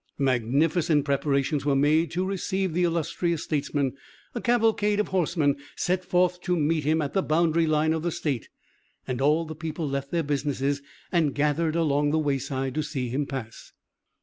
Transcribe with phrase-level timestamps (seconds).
[0.17, 3.93] Magnificent preparations were made to receive the illustrious statesman;
[4.33, 8.09] a cavalcade of horsemen set forth to meet him at the boundary line of the
[8.09, 8.49] State,
[9.07, 13.27] and all the people left their business and gathered along the wayside to see him
[13.27, 13.73] pass.